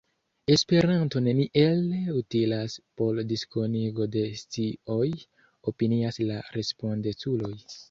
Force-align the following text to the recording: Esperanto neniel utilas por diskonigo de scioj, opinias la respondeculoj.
Esperanto 0.53 1.19
neniel 1.25 1.83
utilas 2.21 2.79
por 3.01 3.21
diskonigo 3.33 4.09
de 4.17 4.25
scioj, 4.41 5.13
opinias 5.75 6.21
la 6.33 6.43
respondeculoj. 6.59 7.55